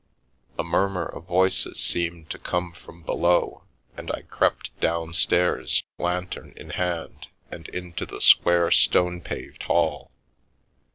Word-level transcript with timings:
A 0.57 0.63
murmur 0.63 1.05
of 1.05 1.25
voices 1.27 1.79
seemed 1.79 2.31
to 2.31 2.39
come 2.39 2.71
from 2.71 3.03
below, 3.03 3.65
and 3.95 4.09
I 4.11 4.23
crept 4.23 4.71
downstairs, 4.79 5.83
lantern 5.99 6.53
in 6.57 6.71
hand, 6.71 7.27
and 7.51 7.67
into 7.67 8.07
the 8.07 8.19
square, 8.19 8.71
stone 8.71 9.21
paved 9.21 9.61
hall. 9.61 10.09